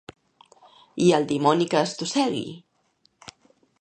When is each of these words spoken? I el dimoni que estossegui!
I 1.07 1.11
el 1.17 1.27
dimoni 1.31 1.67
que 1.75 1.83
estossegui! 1.91 2.43